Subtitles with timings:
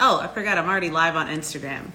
[0.00, 0.58] Oh, I forgot.
[0.58, 1.90] I'm already live on Instagram.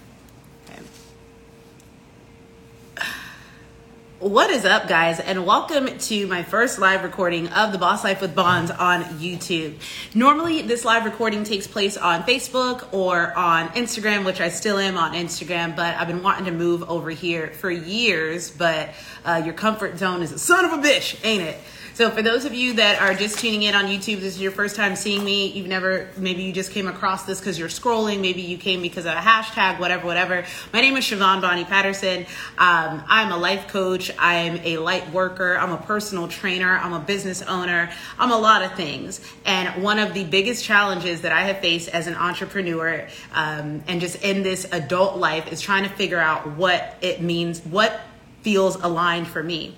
[4.24, 8.22] What is up, guys, and welcome to my first live recording of the Boss Life
[8.22, 9.76] with Bons on YouTube.
[10.16, 14.96] Normally, this live recording takes place on Facebook or on Instagram, which I still am
[14.96, 18.50] on Instagram, but I've been wanting to move over here for years.
[18.50, 18.92] But
[19.26, 21.60] uh, your comfort zone is a son of a bitch, ain't it?
[21.96, 24.52] So for those of you that are just tuning in on YouTube, this is your
[24.52, 25.50] first time seeing me.
[25.50, 28.20] You've never, maybe you just came across this because you're scrolling.
[28.20, 30.44] Maybe you came because of a hashtag, whatever, whatever.
[30.74, 32.26] My name is Siobhan Bonnie Patterson.
[32.58, 34.10] Um, I'm a life coach.
[34.18, 35.56] I'm a light worker.
[35.56, 36.80] I'm a personal trainer.
[36.80, 37.92] I'm a business owner.
[38.18, 39.22] I'm a lot of things.
[39.46, 44.02] And one of the biggest challenges that I have faced as an entrepreneur um, and
[44.02, 48.02] just in this adult life is trying to figure out what it means, what
[48.42, 49.76] feels aligned for me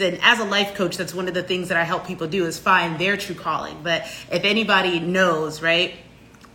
[0.00, 2.44] and as a life coach that's one of the things that i help people do
[2.46, 3.76] is find their true calling.
[3.82, 5.94] But if anybody knows right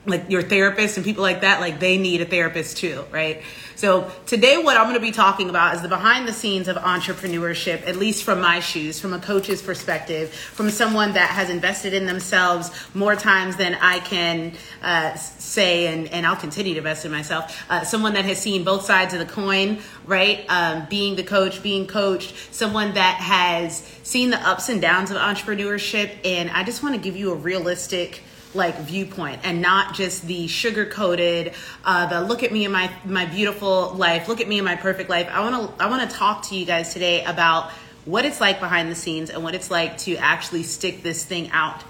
[0.05, 3.41] like your therapist and people like that like they need a therapist too right?
[3.75, 6.75] So today what i'm going to be talking about is the behind the scenes of
[6.77, 11.93] entrepreneurship at least from my shoes from a coach's perspective from someone that has invested
[11.93, 17.05] in themselves more times than i can uh, say and, and i'll continue to invest
[17.05, 17.63] in myself.
[17.69, 20.45] Uh, someone that has seen both sides of the coin right?
[20.49, 22.35] Um, being the coach being coached.
[22.53, 26.11] Someone that has seen the ups and downs of entrepreneurship.
[26.25, 28.21] And i just want to give you a realistic
[28.53, 31.53] like viewpoint and not just the sugar coated
[31.85, 34.75] uh, the look at me in my my beautiful life look at me in my
[34.75, 35.27] perfect life.
[35.31, 37.71] I want to i want to talk to you guys today about
[38.05, 41.49] what it's like behind the scenes and what it's like to actually stick this thing
[41.51, 41.83] out.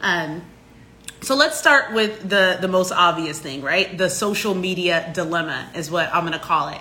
[0.00, 0.42] Um,
[1.20, 3.96] so let's start with the the most obvious thing right?
[3.96, 6.80] The social media dilemma is what i'm going to call it.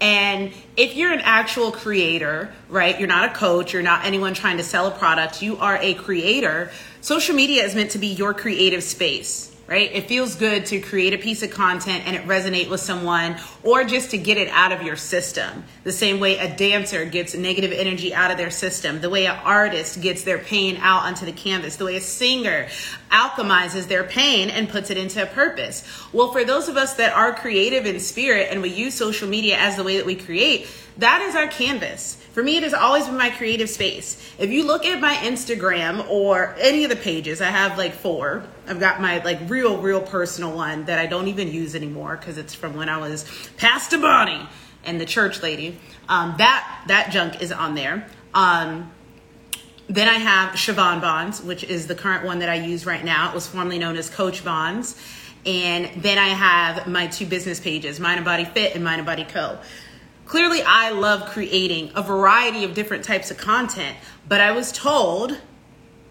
[0.00, 4.58] And if you're an actual creator, right, you're not a coach, you're not anyone trying
[4.58, 6.70] to sell a product, you are a creator,
[7.06, 9.90] social media is meant to be your creative space right?
[9.92, 13.82] It feels good to create a piece of content and it resonate with someone or
[13.82, 15.64] just to get it out of your system.
[15.82, 19.36] The same way a dancer gets negative energy out of their system, the way an
[19.44, 22.68] artist gets their pain out onto the canvas, the way a singer
[23.10, 25.84] alchemizes their pain and puts it into a purpose.
[26.12, 29.56] Well, for those of us that are creative in spirit and we use social media
[29.58, 32.16] as the way that we create, that is our canvas.
[32.32, 34.34] For me, it has always been my creative space.
[34.38, 38.44] If you look at my Instagram or any of the pages, I have like four.
[38.66, 42.38] I've got my like real, real personal one that I don't even use anymore because
[42.38, 43.24] it's from when I was
[43.56, 44.46] Pastor Bonnie
[44.84, 45.78] and the church lady.
[46.08, 48.06] Um, that that junk is on there.
[48.34, 48.92] Um,
[49.88, 53.30] then I have Siobhan Bons, which is the current one that I use right now.
[53.30, 54.96] It was formerly known as Coach Bons.
[55.44, 59.58] And then I have my two business pages, Mind Embody Fit and Mind Embody Co.
[60.26, 63.96] Clearly, I love creating a variety of different types of content,
[64.28, 65.38] but I was told,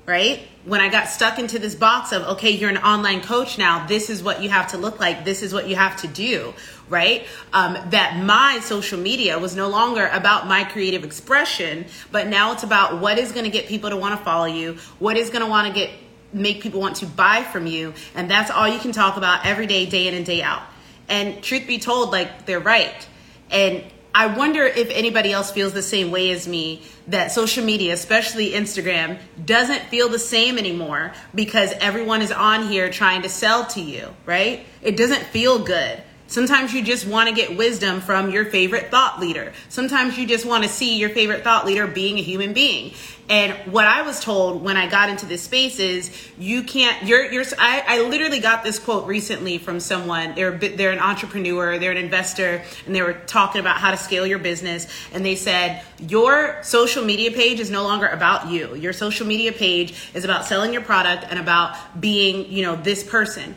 [0.05, 3.85] right, when I got stuck into this box of, okay, you're an online coach now,
[3.87, 6.53] this is what you have to look like, this is what you have to do,
[6.87, 7.27] right?
[7.51, 12.63] Um, that my social media was no longer about my creative expression, but now it's
[12.63, 15.73] about what is to get people to want to follow you, what is want to
[15.73, 15.89] get
[16.31, 19.67] make people want to buy from you, and that's all you can talk about every
[19.67, 20.63] day, day in and day out.
[21.07, 23.07] And truth be told, like they're right.
[23.51, 23.83] And
[24.17, 28.51] I wonder if anybody else feels the same way as me that social media, especially
[28.51, 33.81] Instagram, doesn't feel the same anymore because everyone is on here trying to sell to
[33.81, 34.65] you, right?
[34.81, 36.01] It doesn't feel good.
[36.27, 39.51] Sometimes you just want to get wisdom from your favorite thought leader.
[39.67, 42.93] Sometimes you just want to see your favorite thought leader being a human being.
[43.27, 47.31] And what I was told when I got into this space is you can't, you're,
[47.31, 50.35] you're, I, I literally got this quote recently from someone.
[50.35, 54.27] They're, they're an entrepreneur, they're an investor, and they were talking about how to scale
[54.27, 54.87] your business.
[55.11, 58.75] And they said, your social media page is no longer about you.
[58.75, 63.03] Your social media page is about selling your product and about being, you know, this
[63.03, 63.55] person.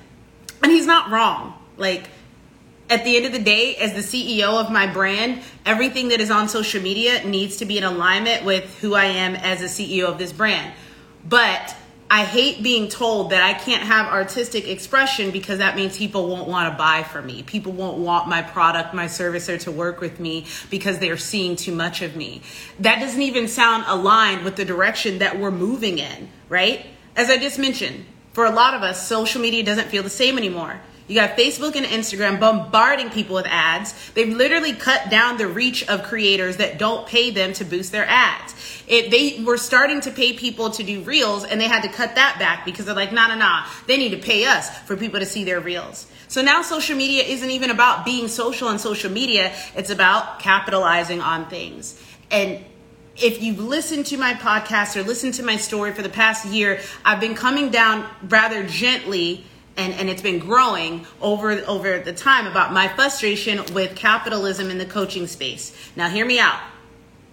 [0.63, 1.53] And he's not wrong.
[1.77, 2.09] Like,
[2.91, 6.31] at the end of the day, as the CEO of my brand, everything that is
[6.31, 10.05] on social media needs to be in alignment with who I am as a CEO
[10.05, 10.73] of this brand.
[11.29, 11.77] But
[12.11, 16.49] I hate being told that I can't have artistic expression because that means people won't
[16.49, 17.43] want to buy from me.
[17.43, 21.55] People won't want my product, my service, or to work with me because they're seeing
[21.55, 22.41] too much of me.
[22.81, 26.87] That doesn't even sound aligned with the direction that we're moving in, right?
[27.15, 30.39] As I just mentioned, for a lot of us, social media doesn't feel the same
[30.39, 30.81] anymore.
[31.09, 33.95] You got Facebook and Instagram bombarding people with ads.
[34.11, 38.07] They've literally cut down the reach of creators that don't pay them to boost their
[38.07, 38.55] ads.
[38.87, 42.15] It, they were starting to pay people to do reels and they had to cut
[42.17, 45.19] that back because they're like, nah, nah, nah, they need to pay us for people
[45.19, 46.07] to see their reels.
[46.29, 49.55] So now social media isn't even about being social on social media.
[49.75, 51.99] It's about capitalizing on things.
[52.31, 52.63] And
[53.17, 56.81] if you've listened to my podcast or listened to my story for the past year,
[57.03, 59.47] I've been coming down rather gently
[59.79, 64.79] and, and it's been growing over over the time about my frustration with capitalism in
[64.79, 65.73] the coaching space.
[65.97, 66.61] Now hear me out.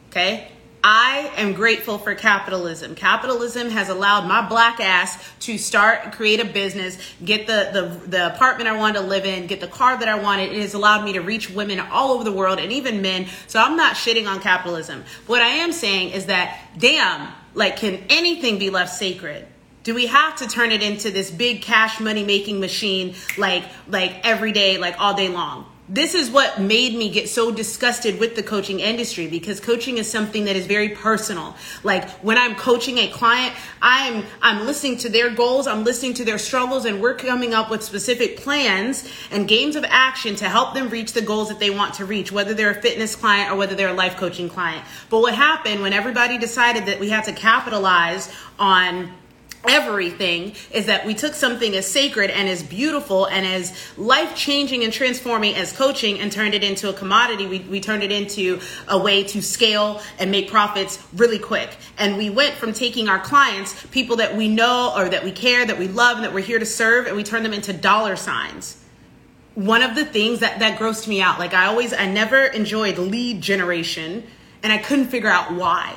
[0.10, 0.50] Okay?
[0.88, 2.94] I am grateful for capitalism.
[2.94, 8.36] Capitalism has allowed my black ass to start, create a business, get the, the, the
[8.36, 10.52] apartment I wanted to live in, get the car that I wanted.
[10.52, 13.26] It has allowed me to reach women all over the world and even men.
[13.48, 15.04] So I'm not shitting on capitalism.
[15.26, 19.48] What I am saying is that, damn, like, can anything be left sacred?
[19.86, 24.20] Do we have to turn it into this big cash money making machine like like
[24.24, 25.68] every day, like all day long?
[25.88, 30.10] this is what made me get so disgusted with the coaching industry because coaching is
[30.10, 33.54] something that is very personal like when i'm coaching a client
[33.84, 37.70] i'm i'm listening to their goals i'm listening to their struggles and we're coming up
[37.70, 41.70] with specific plans and games of action to help them reach the goals that they
[41.70, 44.84] want to reach whether they're a fitness client or whether they're a life coaching client
[45.12, 49.12] but what happened when everybody decided that we had to capitalize on
[49.68, 54.84] everything is that we took something as sacred and as beautiful and as life changing
[54.84, 57.48] and transforming as coaching and turned it into a commodity.
[57.48, 61.76] We, we turned it into a way to scale and make profits really quick.
[61.98, 65.66] And we went from taking our clients, people that we know or that we care,
[65.66, 68.16] that we love, and that we're here to serve, and we turned them into dollar
[68.16, 68.82] signs.
[69.56, 72.98] One of the things that, that grossed me out, like I always, I never enjoyed
[72.98, 74.28] lead generation
[74.66, 75.96] and I couldn't figure out why.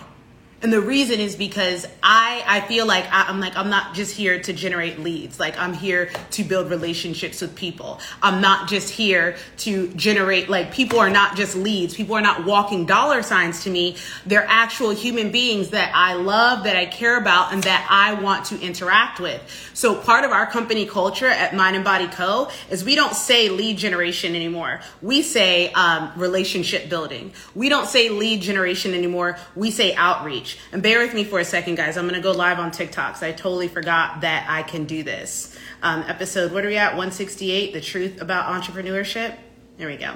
[0.60, 4.16] And the reason is because I, I feel like I, am like, I'm not just
[4.16, 5.38] here to generate leads.
[5.38, 8.00] Like I'm here to build relationships with people.
[8.20, 11.94] I'm not just here to generate, like people are not just leads.
[11.94, 13.94] People are not walking dollar signs to me.
[14.26, 18.46] They're actual human beings that I love, that I care about, and that I want
[18.46, 19.40] to interact with.
[19.74, 23.78] So part of our company culture at Mind Embody Co is we don't say lead
[23.78, 24.80] generation anymore.
[25.02, 27.32] We say um, relationship building.
[27.54, 29.38] We don't say lead generation anymore.
[29.54, 30.47] We say outreach.
[30.72, 31.96] And bear with me for a second, guys.
[31.96, 35.02] I'm going to go live on TikTok because I totally forgot that I can do
[35.02, 35.56] this.
[35.82, 36.90] Um, episode, what are we at?
[36.90, 39.36] 168, the truth about entrepreneurship.
[39.76, 40.14] There we go.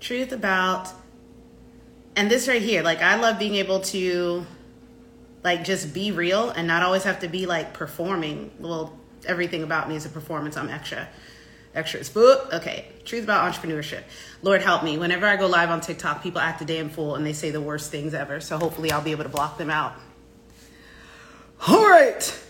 [0.00, 0.88] Truth about,
[2.16, 4.46] and this right here, like I love being able to
[5.42, 8.50] like just be real and not always have to be like performing.
[8.58, 10.56] Well, everything about me is a performance.
[10.56, 11.08] I'm extra
[11.74, 12.08] extras.
[12.08, 14.02] But okay, truth about entrepreneurship.
[14.42, 14.98] Lord help me.
[14.98, 17.60] Whenever I go live on TikTok, people act a damn fool and they say the
[17.60, 18.40] worst things ever.
[18.40, 19.94] So hopefully I'll be able to block them out.
[21.66, 22.40] All right.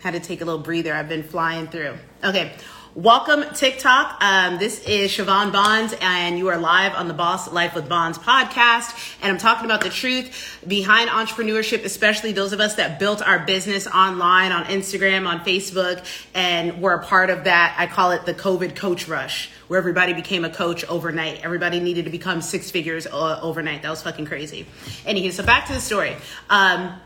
[0.00, 0.92] Had to take a little breather.
[0.94, 1.96] I've been flying through.
[2.22, 2.52] Okay.
[2.96, 4.24] Welcome TikTok.
[4.24, 8.16] Um, this is Siobhan Bons, and you are live on the Boss Life with Bons
[8.16, 9.18] podcast.
[9.20, 13.40] And I'm talking about the truth behind entrepreneurship, especially those of us that built our
[13.40, 16.02] business online on Instagram, on Facebook,
[16.32, 17.76] and were a part of that.
[17.78, 21.44] I call it the COVID coach rush, where everybody became a coach overnight.
[21.44, 23.82] Everybody needed to become six figures uh, overnight.
[23.82, 24.64] That was fucking crazy.
[25.04, 26.16] Anywho, so back to the story.
[26.48, 26.98] Um,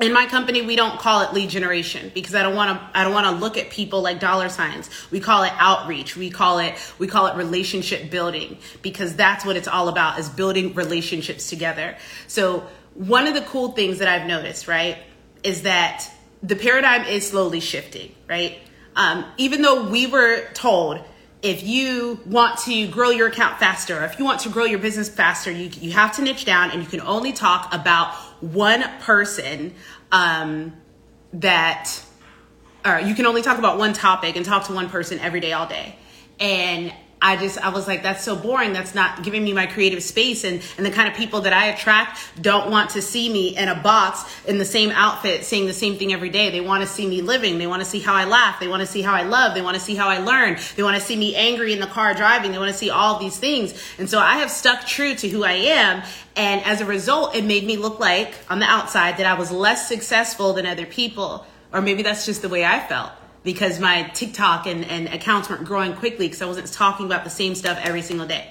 [0.00, 3.04] in my company we don't call it lead generation because i don't want to i
[3.04, 4.90] don't want to look at people like dollar signs.
[5.10, 6.16] We call it outreach.
[6.16, 10.28] We call it we call it relationship building because that's what it's all about is
[10.28, 11.96] building relationships together.
[12.26, 14.98] So one of the cool things that i've noticed right
[15.42, 16.08] is that
[16.42, 18.58] the paradigm is slowly shifting right?
[18.96, 21.00] Um, even though we were told
[21.42, 25.10] if you want to grow your account faster, if you want to grow your business
[25.10, 28.14] faster, you, you have to niche down and you can only talk about
[28.52, 29.74] one person
[30.12, 30.72] um,
[31.32, 32.02] that,
[32.84, 35.52] or you can only talk about one topic and talk to one person every day,
[35.52, 35.96] all day.
[36.38, 36.92] And
[37.24, 38.74] I just I was like that's so boring.
[38.74, 40.44] That's not giving me my creative space.
[40.44, 43.68] And and the kind of people that I attract don't want to see me in
[43.68, 46.50] a box in the same outfit saying the same thing every day.
[46.50, 47.56] They want to see me living.
[47.56, 48.60] They want to see how I laugh.
[48.60, 49.54] They want to see how I love.
[49.54, 50.58] They want to see how I learn.
[50.76, 52.52] They want to see me angry in the car driving.
[52.52, 53.72] They want to see all these things.
[53.98, 56.02] And so I have stuck true to who I am.
[56.36, 59.50] And as a result it made me look like on the outside that I was
[59.50, 61.46] less successful than other people.
[61.72, 63.12] Or maybe that's just the way I felt
[63.44, 67.30] because my TikTok and, and accounts weren't growing quickly because I wasn't talking about the
[67.30, 68.50] same stuff every single day.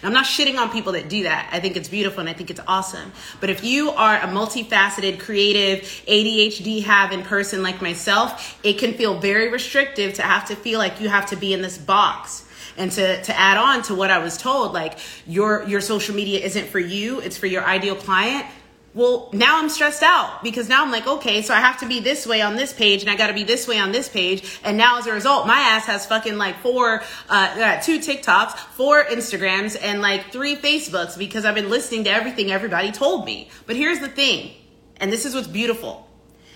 [0.00, 1.48] And I'm not shitting on people that do that.
[1.52, 3.12] I think it's beautiful and I think it's awesome.
[3.40, 9.18] But if you are a multifaceted, creative, ADHD having person like myself, it can feel
[9.18, 12.46] very restrictive to have to feel like you have to be in this box.
[12.76, 16.40] And to, to add on to what I was told, like your your social media
[16.40, 18.46] isn't for you, it's for your ideal client
[18.94, 22.00] well, now I'm stressed out because now I'm like, okay, so I have to be
[22.00, 24.60] this way on this page and I got to be this way on this page.
[24.62, 29.02] And now as a result, my ass has fucking like four, uh, two TikToks, four
[29.04, 33.48] Instagrams and like three Facebooks because I've been listening to everything everybody told me.
[33.66, 34.52] But here's the thing.
[34.98, 36.06] And this is what's beautiful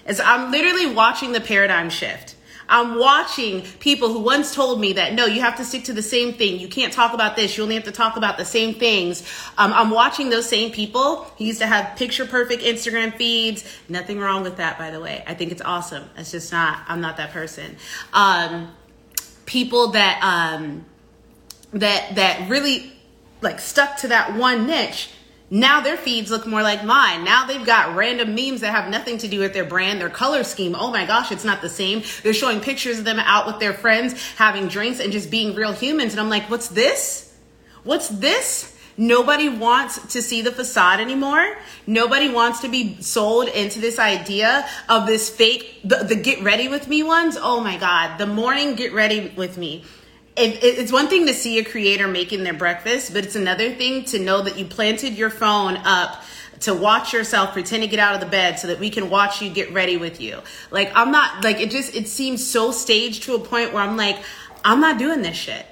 [0.06, 2.35] is I'm literally watching the paradigm shift.
[2.68, 6.02] I'm watching people who once told me that no, you have to stick to the
[6.02, 6.58] same thing.
[6.58, 7.56] You can't talk about this.
[7.56, 9.22] You only have to talk about the same things.
[9.56, 13.64] Um, I'm watching those same people who used to have picture perfect Instagram feeds.
[13.88, 15.22] Nothing wrong with that, by the way.
[15.26, 16.04] I think it's awesome.
[16.16, 17.76] It's just not, I'm not that person.
[18.12, 18.74] Um,
[19.44, 20.84] people that, um,
[21.72, 22.92] that, that really
[23.42, 25.10] like stuck to that one niche
[25.50, 27.24] now their feeds look more like mine.
[27.24, 30.42] Now they've got random memes that have nothing to do with their brand, their color
[30.42, 30.74] scheme.
[30.76, 32.02] Oh my gosh, it's not the same.
[32.22, 35.72] They're showing pictures of them out with their friends, having drinks and just being real
[35.72, 36.12] humans.
[36.12, 37.32] And I'm like, what's this?
[37.84, 38.76] What's this?
[38.98, 41.58] Nobody wants to see the facade anymore.
[41.86, 46.66] Nobody wants to be sold into this idea of this fake, the, the get ready
[46.66, 47.36] with me ones.
[47.38, 48.18] Oh my God.
[48.18, 49.84] The morning get ready with me
[50.36, 54.04] it, it's one thing to see a creator making their breakfast, but it's another thing
[54.06, 56.22] to know that you planted your phone up
[56.60, 59.42] to watch yourself pretend to get out of the bed so that we can watch
[59.42, 60.40] you get ready with you.
[60.70, 63.96] Like I'm not like it just it seems so staged to a point where I'm
[63.96, 64.18] like
[64.64, 65.64] I'm not doing this shit.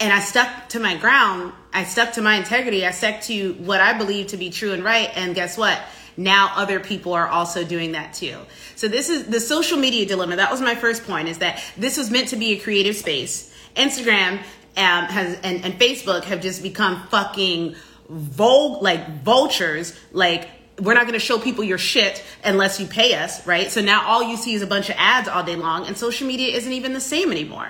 [0.00, 1.52] And I stuck to my ground.
[1.72, 2.84] I stuck to my integrity.
[2.84, 5.10] I stuck to what I believe to be true and right.
[5.14, 5.80] And guess what?
[6.16, 8.36] Now other people are also doing that too.
[8.74, 10.36] So this is the social media dilemma.
[10.36, 13.51] That was my first point is that this was meant to be a creative space
[13.74, 14.38] Instagram
[14.76, 17.76] um, has and, and Facebook have just become fucking
[18.08, 19.98] vul like vultures.
[20.12, 20.48] Like
[20.80, 23.70] we're not going to show people your shit unless you pay us, right?
[23.70, 26.26] So now all you see is a bunch of ads all day long, and social
[26.26, 27.68] media isn't even the same anymore.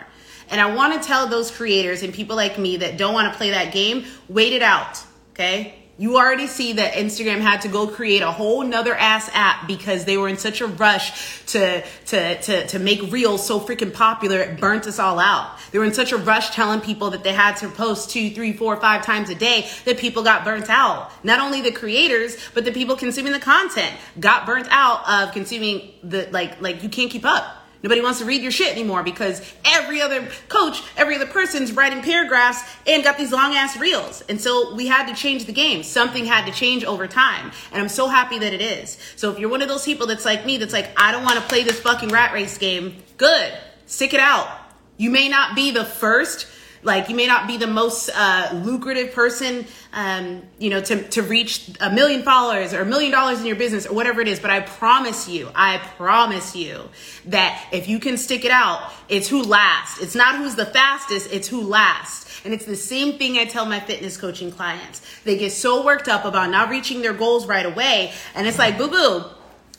[0.51, 3.37] And I want to tell those creators and people like me that don't want to
[3.37, 5.82] play that game, wait it out, okay?
[5.99, 10.07] You already see that Instagram had to go create a whole nother ass app because
[10.07, 14.41] they were in such a rush to, to, to, to make reels so freaking popular,
[14.41, 15.59] it burnt us all out.
[15.71, 18.55] They were in such a rush telling people that they had to post two, three,
[18.55, 21.13] four, five times a day that people got burnt out.
[21.25, 25.93] Not only the creators, but the people consuming the content got burnt out of consuming
[26.03, 27.62] the, like, like you can't keep up.
[27.83, 32.01] Nobody wants to read your shit anymore because every other coach, every other person's writing
[32.01, 34.23] paragraphs and got these long ass reels.
[34.29, 35.83] And so we had to change the game.
[35.83, 37.51] Something had to change over time.
[37.73, 38.99] And I'm so happy that it is.
[39.17, 41.41] So if you're one of those people that's like me, that's like, I don't want
[41.41, 43.53] to play this fucking rat race game, good.
[43.87, 44.49] Stick it out.
[44.97, 46.47] You may not be the first
[46.83, 51.23] like you may not be the most uh, lucrative person, um, you know, to, to
[51.23, 54.41] reach a million followers or a million dollars in your business or whatever it is.
[54.41, 56.89] But I promise you, I promise you
[57.27, 60.01] that if you can stick it out, it's who lasts.
[60.01, 62.41] It's not who's the fastest, it's who lasts.
[62.45, 65.01] And it's the same thing I tell my fitness coaching clients.
[65.23, 68.13] They get so worked up about not reaching their goals right away.
[68.35, 69.25] And it's like, boo boo.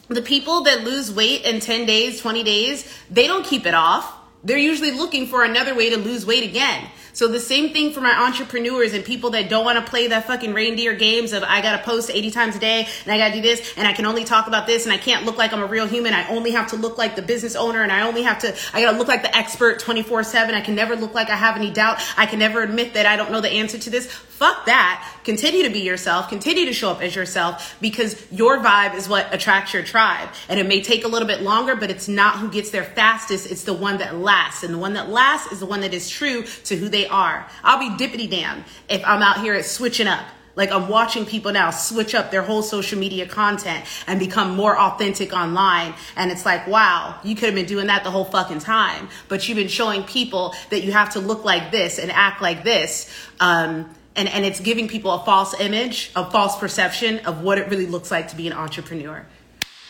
[0.07, 4.22] The people that lose weight in 10 days, 20 days, they don't keep it off
[4.43, 6.89] they're usually looking for another way to lose weight again.
[7.13, 10.25] So the same thing for my entrepreneurs and people that don't want to play that
[10.25, 13.41] fucking reindeer games of I gotta post 80 times a day and I gotta do
[13.41, 15.67] this and I can only talk about this and I can't look like I'm a
[15.67, 16.13] real human.
[16.13, 18.81] I only have to look like the business owner and I only have to, I
[18.81, 20.55] gotta look like the expert 24 7.
[20.55, 22.01] I can never look like I have any doubt.
[22.17, 24.07] I can never admit that I don't know the answer to this.
[24.07, 25.12] Fuck that.
[25.23, 26.29] Continue to be yourself.
[26.29, 30.29] Continue to show up as yourself because your vibe is what attracts your tribe.
[30.49, 33.49] And it may take a little bit longer, but it's not who gets there fastest.
[33.49, 34.63] It's the one that lasts.
[34.63, 37.47] And the one that lasts is the one that is true to who they are.
[37.63, 40.25] I'll be dippity damn if I'm out here at switching up.
[40.55, 44.77] Like I'm watching people now switch up their whole social media content and become more
[44.77, 45.95] authentic online.
[46.15, 49.47] And it's like, wow, you could have been doing that the whole fucking time, but
[49.47, 53.11] you've been showing people that you have to look like this and act like this.
[53.39, 57.69] Um, and, and it's giving people a false image, a false perception of what it
[57.69, 59.25] really looks like to be an entrepreneur.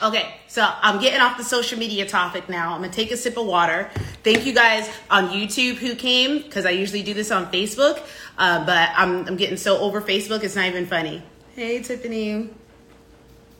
[0.01, 2.73] Okay, so I'm getting off the social media topic now.
[2.73, 3.89] I'm gonna take a sip of water.
[4.21, 8.05] Thank you guys on YouTube who came, because I usually do this on Facebook,
[8.37, 11.23] uh, but I'm, I'm getting so over Facebook, it's not even funny.
[11.55, 12.49] Hey, Tiffany.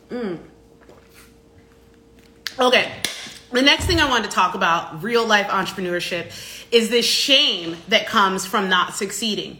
[0.10, 0.40] Mm.
[2.60, 2.92] Okay,
[3.52, 6.32] the next thing I want to talk about, real life entrepreneurship,
[6.72, 9.60] is this shame that comes from not succeeding.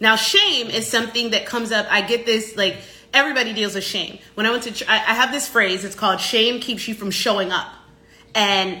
[0.00, 1.86] Now, shame is something that comes up.
[1.90, 2.76] I get this like
[3.12, 4.18] everybody deals with shame.
[4.34, 5.84] When I went to, I have this phrase.
[5.84, 7.68] It's called "shame keeps you from showing up,"
[8.34, 8.78] and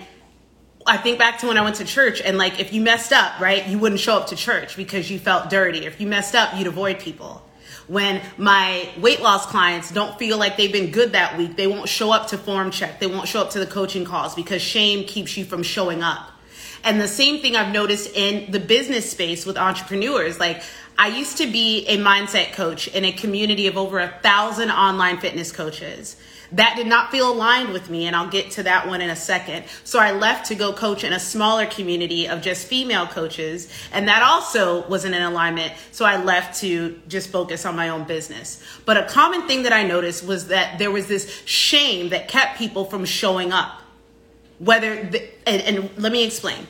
[0.86, 3.38] I think back to when I went to church and like if you messed up,
[3.38, 5.84] right, you wouldn't show up to church because you felt dirty.
[5.84, 7.46] If you messed up, you'd avoid people.
[7.86, 11.88] When my weight loss clients don't feel like they've been good that week, they won't
[11.88, 13.00] show up to form check.
[13.00, 16.30] They won't show up to the coaching calls because shame keeps you from showing up.
[16.82, 20.38] And the same thing I've noticed in the business space with entrepreneurs.
[20.38, 20.62] Like
[20.98, 25.18] I used to be a mindset coach in a community of over a thousand online
[25.18, 26.16] fitness coaches.
[26.52, 29.16] That did not feel aligned with me, and I'll get to that one in a
[29.16, 29.66] second.
[29.84, 34.08] So I left to go coach in a smaller community of just female coaches, and
[34.08, 35.72] that also wasn't in alignment.
[35.92, 38.62] So I left to just focus on my own business.
[38.84, 42.58] But a common thing that I noticed was that there was this shame that kept
[42.58, 43.80] people from showing up.
[44.60, 46.66] whether the, and, and let me explain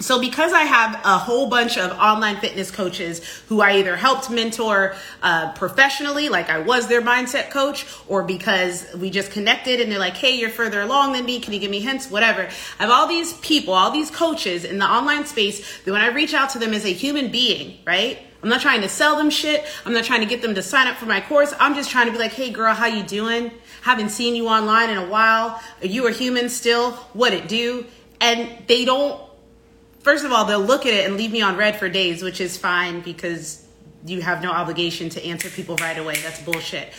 [0.00, 4.30] so because i have a whole bunch of online fitness coaches who i either helped
[4.30, 9.90] mentor uh, professionally like i was their mindset coach or because we just connected and
[9.92, 11.40] they're like hey you're further along than me.
[11.40, 12.10] Can you give me hints?
[12.10, 12.42] Whatever.
[12.78, 16.08] I have all these people all these coaches in the online space that when i
[16.08, 18.18] reach out to them as a human being right?
[18.42, 19.66] I'm not trying to sell them shit.
[19.84, 21.52] I'm not trying to get them to sign up for my course.
[21.60, 23.50] I'm just trying to be like hey girl how you doing?
[23.82, 25.60] Haven't seen you online in a while.
[25.82, 26.92] Are you a human still?
[27.12, 27.86] What it do?
[28.20, 29.18] And they don't
[30.00, 32.40] first of all, they'll look at it and leave me on read for days, which
[32.40, 33.66] is fine because
[34.06, 36.14] you have no obligation to answer people right away.
[36.22, 36.92] That's bullshit.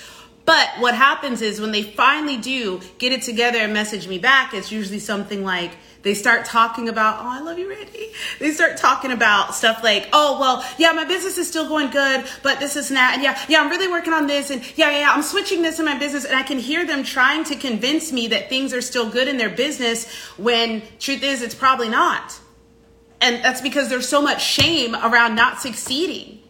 [0.46, 4.54] But what happens is when they finally do get it together and message me back,
[4.54, 8.12] it's usually something like they start talking about, oh, I love you, Randy.
[8.40, 12.26] They start talking about stuff like, oh, well, yeah, my business is still going good,
[12.42, 15.00] but this is not, and yeah, yeah, I'm really working on this, and yeah, yeah,
[15.02, 18.12] yeah, I'm switching this in my business, and I can hear them trying to convince
[18.12, 22.41] me that things are still good in their business when truth is, it's probably not.
[23.22, 26.41] And that's because there's so much shame around not succeeding.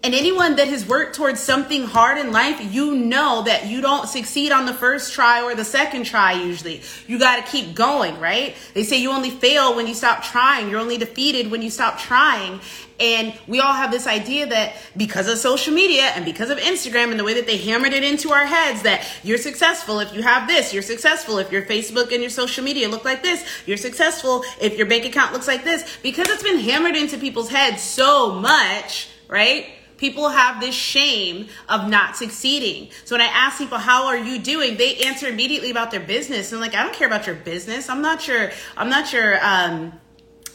[0.00, 4.08] And anyone that has worked towards something hard in life, you know that you don't
[4.08, 6.82] succeed on the first try or the second try usually.
[7.08, 8.54] You got to keep going, right?
[8.74, 10.70] They say you only fail when you stop trying.
[10.70, 12.60] You're only defeated when you stop trying.
[13.00, 17.10] And we all have this idea that because of social media and because of Instagram
[17.10, 20.22] and the way that they hammered it into our heads that you're successful if you
[20.22, 23.76] have this, you're successful if your Facebook and your social media look like this, you're
[23.76, 27.82] successful if your bank account looks like this, because it's been hammered into people's heads
[27.82, 29.66] so much, right?
[29.98, 32.90] People have this shame of not succeeding.
[33.04, 34.76] So when I ask people, how are you doing?
[34.76, 36.52] They answer immediately about their business.
[36.52, 37.88] And like, I don't care about your business.
[37.88, 39.92] I'm not your, I'm not your, um,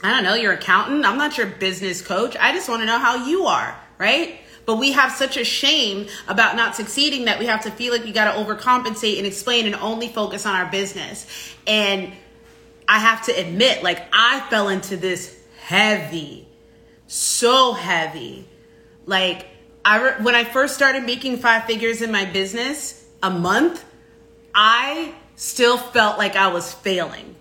[0.01, 1.05] I don't know, your accountant.
[1.05, 2.35] I'm not your business coach.
[2.39, 4.39] I just want to know how you are, right?
[4.65, 8.05] But we have such a shame about not succeeding that we have to feel like
[8.05, 11.27] we got to overcompensate and explain and only focus on our business.
[11.67, 12.13] And
[12.87, 16.47] I have to admit, like, I fell into this heavy,
[17.07, 18.47] so heavy.
[19.05, 19.47] Like,
[19.85, 23.83] I re- when I first started making five figures in my business a month,
[24.55, 27.35] I still felt like I was failing.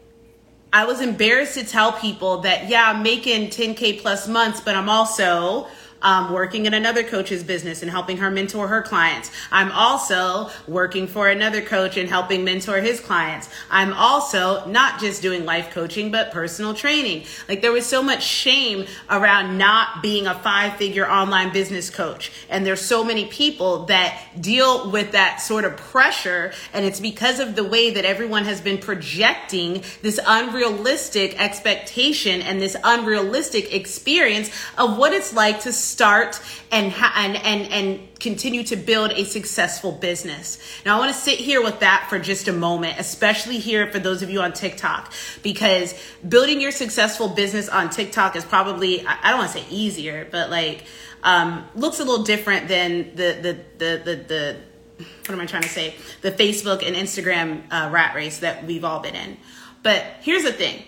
[0.73, 4.89] I was embarrassed to tell people that, yeah, I'm making 10K plus months, but I'm
[4.89, 5.69] also
[6.03, 9.31] um, working in another coach's business and helping her mentor her clients.
[9.51, 13.49] I'm also working for another coach and helping mentor his clients.
[13.71, 17.25] I'm also not just doing life coaching, but personal training.
[17.49, 22.33] Like there was so much shame around not being a five figure online business coach.
[22.49, 26.53] And there's so many people that deal with that sort of pressure.
[26.73, 32.61] And it's because of the way that everyone has been projecting this unrealistic expectation and
[32.61, 38.63] this unrealistic experience of what it's like to start and ha- and and and continue
[38.65, 40.59] to build a successful business.
[40.87, 43.99] Now I want to sit here with that for just a moment, especially here for
[43.99, 45.95] those of you on TikTok because
[46.27, 50.51] building your successful business on TikTok is probably I don't want to say easier, but
[50.51, 50.85] like
[51.23, 54.57] um, looks a little different than the the the the, the
[54.99, 55.95] what am I trying to say?
[56.21, 59.37] The Facebook and Instagram uh, rat race that we've all been in.
[59.83, 60.83] But here's the thing.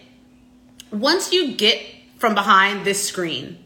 [0.90, 1.84] Once you get
[2.18, 3.63] from behind this screen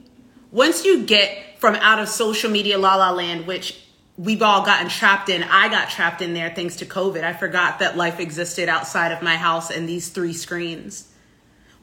[0.51, 3.79] once you get from out of social media la la land, which
[4.17, 7.23] we've all gotten trapped in, I got trapped in there thanks to COVID.
[7.23, 11.09] I forgot that life existed outside of my house and these three screens.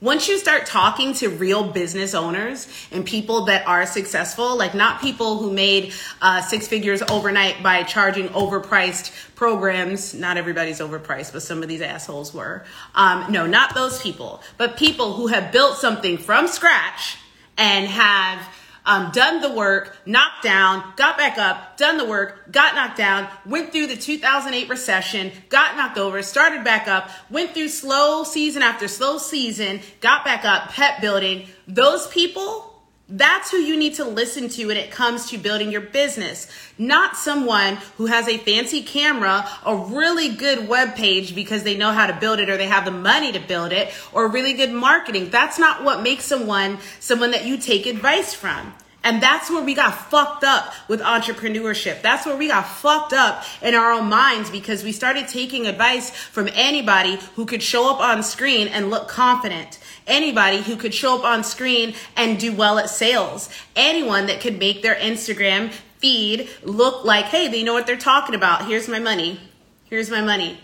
[0.02, 5.02] Once you start talking to real business owners and people that are successful, like not
[5.02, 11.42] people who made uh, six figures overnight by charging overpriced programs, not everybody's overpriced, but
[11.42, 12.66] some of these assholes were.
[12.94, 17.18] Um, no, not those people, but people who have built something from scratch
[17.58, 18.48] and have
[18.86, 23.28] um, done the work, knocked down, got back up, done the work, got knocked down,
[23.46, 28.62] went through the 2008 recession, got knocked over, started back up, went through slow season
[28.62, 31.48] after slow season, got back up, pet building.
[31.68, 32.75] Those people
[33.08, 36.48] that's who you need to listen to when it comes to building your business.
[36.80, 41.92] Not someone who has a fancy camera, a really good web page because they know
[41.92, 44.72] how to build it or they have the money to build it or really good
[44.72, 45.30] marketing.
[45.30, 48.74] That's not what makes someone someone that you take advice from.
[49.04, 52.02] And that's where we got fucked up with entrepreneurship.
[52.02, 56.10] That's where we got fucked up in our own minds because we started taking advice
[56.10, 59.78] from anybody who could show up on screen and look confident.
[60.08, 63.50] Anybody who could show up on screen and do well at sales.
[63.76, 68.36] Anyone that could make their Instagram feed look like, hey, they know what they're talking
[68.36, 68.68] about.
[68.68, 69.40] Here's my money.
[69.86, 70.60] Here's my money.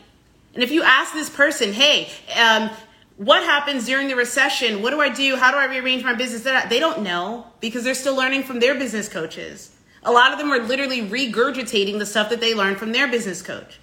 [0.54, 2.70] And if you ask this person, hey, um,
[3.18, 4.82] what happens during the recession?
[4.82, 5.36] What do I do?
[5.36, 6.44] How do I rearrange my business?
[6.70, 9.76] They don't know because they're still learning from their business coaches.
[10.04, 13.42] A lot of them are literally regurgitating the stuff that they learned from their business
[13.42, 13.80] coach.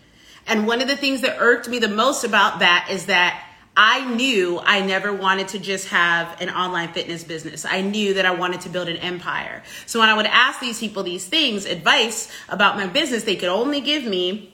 [0.47, 3.48] And one of the things that irked me the most about that is that
[3.81, 7.65] I knew I never wanted to just have an online fitness business.
[7.65, 9.63] I knew that I wanted to build an empire.
[9.87, 13.49] So when I would ask these people these things, advice about my business, they could
[13.49, 14.53] only give me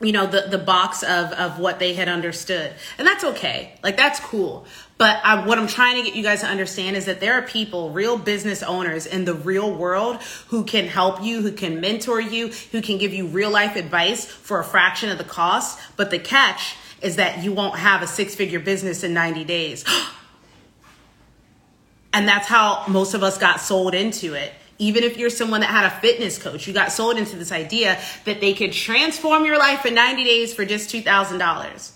[0.00, 3.96] you know the the box of of what they had understood and that's okay like
[3.96, 4.66] that's cool
[4.98, 7.42] but I, what i'm trying to get you guys to understand is that there are
[7.42, 12.20] people real business owners in the real world who can help you who can mentor
[12.20, 16.10] you who can give you real life advice for a fraction of the cost but
[16.10, 19.84] the catch is that you won't have a six figure business in 90 days
[22.12, 25.70] and that's how most of us got sold into it even if you're someone that
[25.70, 29.58] had a fitness coach, you got sold into this idea that they could transform your
[29.58, 31.93] life in 90 days for just $2,000.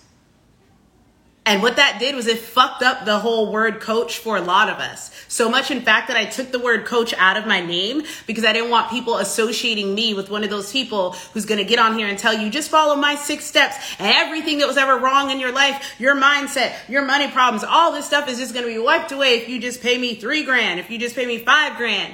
[1.49, 4.69] And what that did was it fucked up the whole word coach for a lot
[4.69, 5.09] of us.
[5.27, 8.45] So much, in fact, that I took the word coach out of my name because
[8.45, 11.79] I didn't want people associating me with one of those people who's going to get
[11.79, 14.99] on here and tell you, just follow my six steps and everything that was ever
[14.99, 18.67] wrong in your life, your mindset, your money problems, all this stuff is just going
[18.67, 21.25] to be wiped away if you just pay me three grand, if you just pay
[21.25, 22.13] me five grand.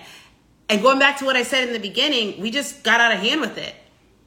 [0.69, 3.19] And going back to what I said in the beginning, we just got out of
[3.19, 3.75] hand with it.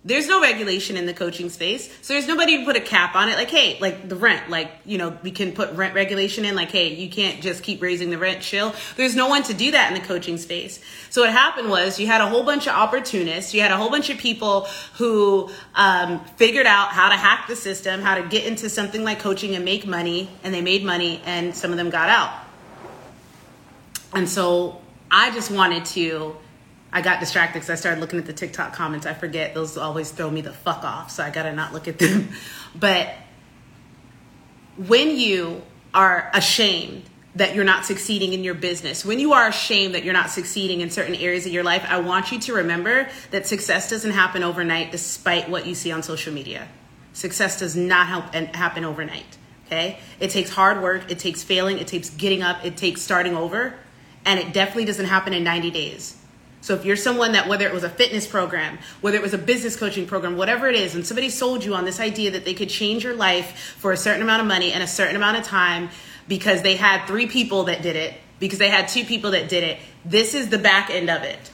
[0.04, 1.92] There's no regulation in the coaching space.
[2.02, 3.36] So there's nobody to put a cap on it.
[3.36, 6.70] Like, hey, like the rent, like, you know, we can put rent regulation in, like,
[6.70, 8.74] hey, you can't just keep raising the rent chill.
[8.96, 10.80] There's no one to do that in the coaching space.
[11.10, 13.52] So what happened was you had a whole bunch of opportunists.
[13.52, 17.56] You had a whole bunch of people who um, figured out how to hack the
[17.56, 20.30] system, how to get into something like coaching and make money.
[20.44, 22.32] And they made money and some of them got out.
[24.14, 24.80] And so
[25.10, 26.36] I just wanted to.
[26.92, 29.06] I got distracted because I started looking at the TikTok comments.
[29.06, 31.98] I forget those always throw me the fuck off, so I gotta not look at
[31.98, 32.30] them.
[32.74, 33.14] But
[34.76, 35.62] when you
[35.94, 40.14] are ashamed that you're not succeeding in your business, when you are ashamed that you're
[40.14, 43.88] not succeeding in certain areas of your life, I want you to remember that success
[43.88, 46.68] doesn't happen overnight despite what you see on social media.
[47.14, 49.38] Success does not help and happen overnight.
[49.66, 49.98] Okay?
[50.20, 53.74] It takes hard work, it takes failing, it takes getting up, it takes starting over
[54.24, 56.17] and it definitely doesn't happen in 90 days.
[56.60, 59.38] So if you're someone that whether it was a fitness program, whether it was a
[59.38, 62.54] business coaching program, whatever it is, and somebody sold you on this idea that they
[62.54, 65.44] could change your life for a certain amount of money and a certain amount of
[65.44, 65.88] time
[66.26, 69.62] because they had three people that did it, because they had two people that did
[69.62, 71.50] it, this is the back end of it.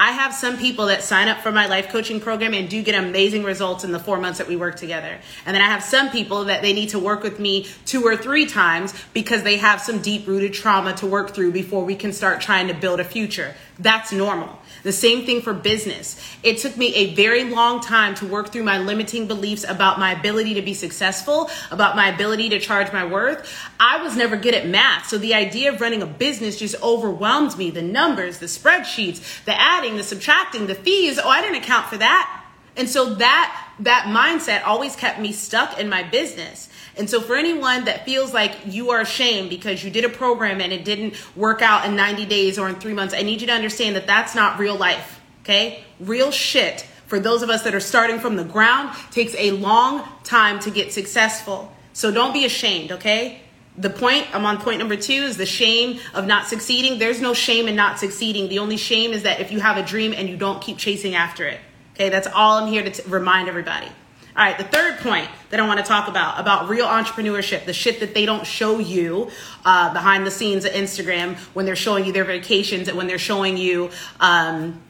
[0.00, 2.94] I have some people that sign up for my life coaching program and do get
[2.94, 5.18] amazing results in the four months that we work together.
[5.44, 8.16] And then I have some people that they need to work with me two or
[8.16, 12.14] three times because they have some deep rooted trauma to work through before we can
[12.14, 13.54] start trying to build a future.
[13.78, 14.58] That's normal.
[14.82, 16.20] The same thing for business.
[16.42, 20.12] It took me a very long time to work through my limiting beliefs about my
[20.12, 23.52] ability to be successful, about my ability to charge my worth.
[23.78, 27.56] I was never good at math, so the idea of running a business just overwhelmed
[27.58, 27.70] me.
[27.70, 31.18] The numbers, the spreadsheets, the adding, the subtracting, the fees.
[31.22, 32.36] Oh, I didn't account for that.
[32.76, 36.69] And so that that mindset always kept me stuck in my business.
[36.96, 40.60] And so, for anyone that feels like you are ashamed because you did a program
[40.60, 43.46] and it didn't work out in 90 days or in three months, I need you
[43.46, 45.84] to understand that that's not real life, okay?
[46.00, 50.06] Real shit for those of us that are starting from the ground takes a long
[50.22, 51.72] time to get successful.
[51.92, 53.40] So, don't be ashamed, okay?
[53.76, 56.98] The point, I'm on point number two, is the shame of not succeeding.
[56.98, 58.48] There's no shame in not succeeding.
[58.48, 61.14] The only shame is that if you have a dream and you don't keep chasing
[61.14, 61.60] after it.
[61.94, 63.88] Okay, that's all I'm here to t- remind everybody.
[64.36, 67.72] All right, the third point that I want to talk about about real entrepreneurship, the
[67.72, 69.30] shit that they don't show you
[69.64, 73.18] uh, behind the scenes at Instagram when they're showing you their vacations and when they're
[73.18, 73.90] showing you.
[74.20, 74.82] Um,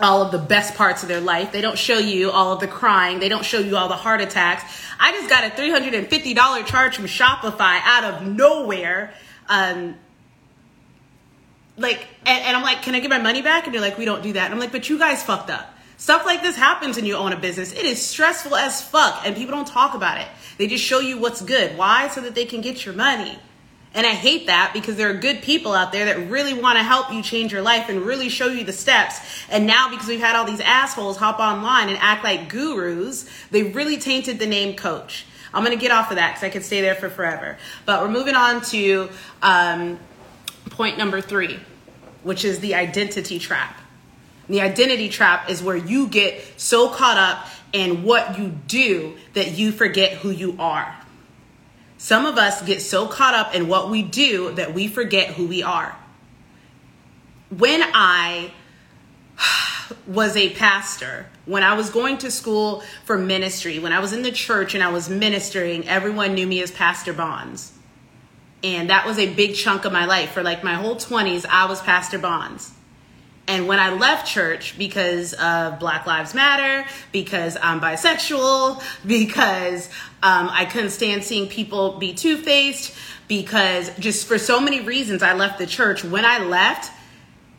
[0.00, 1.52] all of the best parts of their life.
[1.52, 3.20] They don't show you all of the crying.
[3.20, 4.64] They don't show you all the heart attacks.
[4.98, 9.14] I just got a $350 charge from Shopify out of nowhere.
[9.48, 9.94] Um,
[11.76, 13.66] like, and, and I'm like, can I get my money back?
[13.66, 14.46] And they're like, we don't do that.
[14.46, 15.73] And I'm like, but you guys fucked up.
[15.96, 17.72] Stuff like this happens when you own a business.
[17.72, 20.26] It is stressful as fuck, and people don't talk about it.
[20.58, 21.78] They just show you what's good.
[21.78, 22.08] Why?
[22.08, 23.38] So that they can get your money.
[23.94, 26.82] And I hate that because there are good people out there that really want to
[26.82, 29.20] help you change your life and really show you the steps.
[29.48, 33.62] And now, because we've had all these assholes hop online and act like gurus, they
[33.62, 35.26] really tainted the name coach.
[35.54, 37.56] I'm going to get off of that because I could stay there for forever.
[37.86, 39.10] But we're moving on to
[39.42, 40.00] um,
[40.70, 41.60] point number three,
[42.24, 43.80] which is the identity trap.
[44.48, 49.52] The identity trap is where you get so caught up in what you do that
[49.52, 50.94] you forget who you are.
[51.98, 55.46] Some of us get so caught up in what we do that we forget who
[55.46, 55.96] we are.
[57.48, 58.52] When I
[60.06, 64.22] was a pastor, when I was going to school for ministry, when I was in
[64.22, 67.72] the church and I was ministering, everyone knew me as Pastor Bons.
[68.62, 70.32] And that was a big chunk of my life.
[70.32, 72.72] For like my whole 20s, I was Pastor Bons.
[73.46, 79.88] And when I left church because of Black Lives Matter, because I'm bisexual, because
[80.22, 82.94] um, I couldn't stand seeing people be two faced,
[83.28, 86.04] because just for so many reasons, I left the church.
[86.04, 86.90] When I left,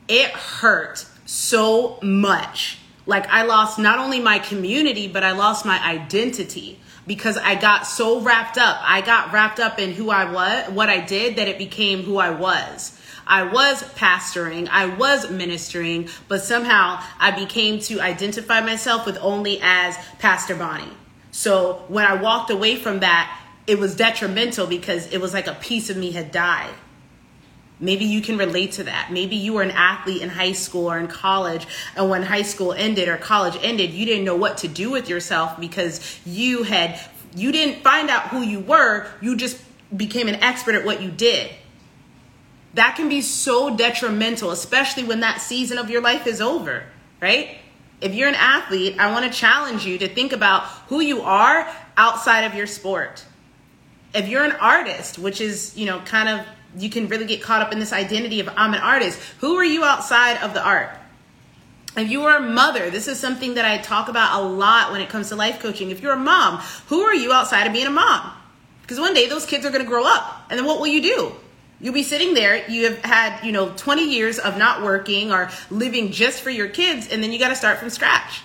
[0.07, 2.79] it hurt so much.
[3.05, 7.85] Like I lost not only my community, but I lost my identity because I got
[7.85, 8.79] so wrapped up.
[8.81, 12.17] I got wrapped up in who I was, what I did, that it became who
[12.17, 12.94] I was.
[13.27, 19.59] I was pastoring, I was ministering, but somehow I became to identify myself with only
[19.61, 20.91] as Pastor Bonnie.
[21.31, 25.55] So when I walked away from that, it was detrimental because it was like a
[25.55, 26.73] piece of me had died.
[27.79, 29.11] Maybe you can relate to that.
[29.11, 32.71] Maybe you were an athlete in high school or in college, and when high school
[32.71, 36.99] ended or college ended, you didn't know what to do with yourself because you had
[37.35, 39.61] you didn't find out who you were, you just
[39.95, 41.51] became an expert at what you did.
[42.75, 46.83] That can be so detrimental, especially when that season of your life is over,
[47.21, 47.57] right?
[48.01, 51.67] If you're an athlete, I want to challenge you to think about who you are
[51.95, 53.25] outside of your sport.
[54.13, 56.45] If you're an artist, which is, you know, kind of
[56.77, 59.19] you can really get caught up in this identity of I'm an artist.
[59.39, 60.89] Who are you outside of the art?
[61.95, 64.99] If you are a mother, this is something that I talk about a lot when
[64.99, 65.91] it comes to life coaching.
[65.91, 66.57] If you're a mom,
[66.87, 68.33] who are you outside of being a mom?
[68.81, 71.01] Because one day those kids are going to grow up, and then what will you
[71.01, 71.31] do?
[71.79, 75.49] You'll be sitting there, you have had, you know, 20 years of not working or
[75.69, 78.41] living just for your kids, and then you got to start from scratch.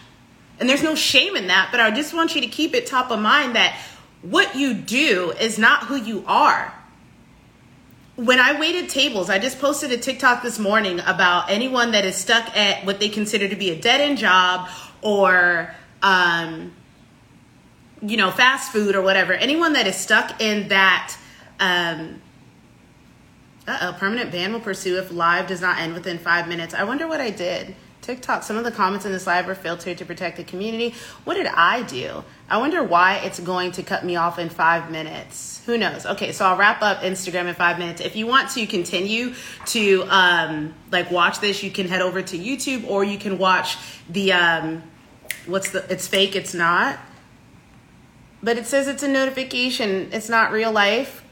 [0.58, 3.10] And there's no shame in that, but I just want you to keep it top
[3.10, 3.78] of mind that
[4.22, 6.74] what you do is not who you are
[8.20, 12.16] when I waited tables, I just posted a TikTok this morning about anyone that is
[12.16, 14.68] stuck at what they consider to be a dead end job
[15.00, 16.72] or, um,
[18.02, 19.32] you know, fast food or whatever.
[19.32, 21.16] Anyone that is stuck in that,
[21.60, 22.20] um,
[23.70, 26.74] uh oh, permanent ban will pursue if live does not end within five minutes.
[26.74, 27.74] I wonder what I did.
[28.02, 30.94] TikTok, some of the comments in this live were filtered to protect the community.
[31.24, 32.24] What did I do?
[32.48, 35.62] I wonder why it's going to cut me off in five minutes.
[35.66, 36.06] Who knows?
[36.06, 38.00] Okay, so I'll wrap up Instagram in five minutes.
[38.00, 39.34] If you want to continue
[39.66, 43.76] to um, like watch this, you can head over to YouTube or you can watch
[44.08, 44.82] the um,
[45.46, 45.84] what's the?
[45.92, 46.34] It's fake.
[46.34, 46.98] It's not.
[48.42, 50.08] But it says it's a notification.
[50.12, 51.22] It's not real life.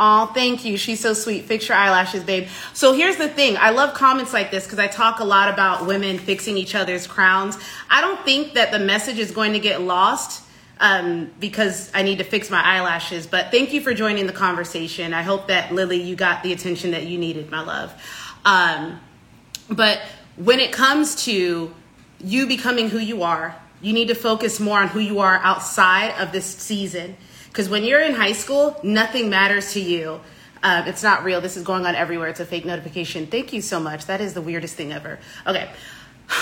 [0.00, 0.76] Oh, thank you.
[0.76, 1.46] She's so sweet.
[1.46, 2.46] Fix your eyelashes, babe.
[2.72, 3.56] So here's the thing.
[3.56, 7.08] I love comments like this because I talk a lot about women fixing each other's
[7.08, 7.58] crowns.
[7.90, 10.44] I don't think that the message is going to get lost
[10.78, 13.26] um, because I need to fix my eyelashes.
[13.26, 15.12] But thank you for joining the conversation.
[15.12, 17.92] I hope that Lily, you got the attention that you needed, my love.
[18.44, 19.00] Um,
[19.68, 20.00] but
[20.36, 21.74] when it comes to
[22.20, 26.14] you becoming who you are, you need to focus more on who you are outside
[26.20, 27.16] of this season
[27.48, 30.20] because when you're in high school, nothing matters to you.
[30.62, 31.40] Um, it's not real.
[31.40, 32.28] This is going on everywhere.
[32.28, 33.26] It's a fake notification.
[33.26, 34.06] Thank you so much.
[34.06, 35.18] That is the weirdest thing ever.
[35.46, 35.70] Okay.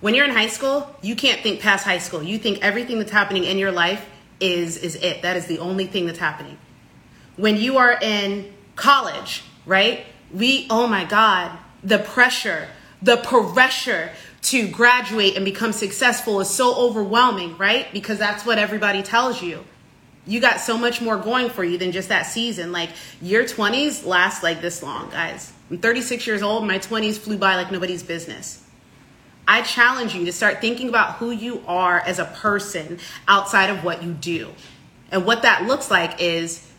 [0.00, 2.24] When you're in high school, you can't think past high school.
[2.24, 4.04] You think everything that's happening in your life
[4.40, 5.22] is is it.
[5.22, 6.58] That is the only thing that's happening.
[7.36, 10.04] When you are in college, right?
[10.34, 12.66] We oh my god, the pressure,
[13.00, 14.10] the pressure
[14.50, 17.86] to graduate and become successful is so overwhelming, right?
[17.92, 19.64] Because that's what everybody tells you
[20.26, 22.72] you got so much more going for you than just that season.
[22.72, 25.52] Like your 20s last like this long, guys.
[25.70, 26.66] I'm 36 years old.
[26.66, 28.64] My 20s flew by like nobody's business.
[29.46, 33.82] I challenge you to start thinking about who you are as a person outside of
[33.82, 34.50] what you do.
[35.10, 36.70] And what that looks like is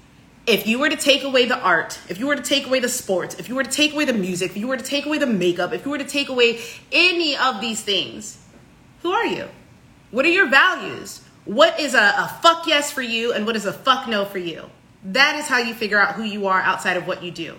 [0.48, 2.90] if you were to take away the art, if you were to take away the
[2.90, 5.18] sports, if you were to take away the music, if you were to take away
[5.18, 6.60] the makeup, if you were to take away
[6.92, 8.38] any of these things,
[9.02, 9.50] who are you?
[10.12, 11.23] What are your values?
[11.46, 14.40] What is a, a fuck yes for you and what is a fuck no for
[14.40, 14.70] you.
[15.04, 17.56] That is how you figure out who you are outside of what you do.